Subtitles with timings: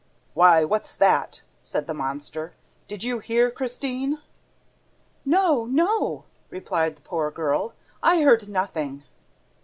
[0.33, 2.55] "Why, what's that?" said the monster.
[2.87, 4.17] "Did you hear, Christine?"
[5.25, 7.75] "No, no," replied the poor girl.
[8.01, 9.03] "I heard nothing."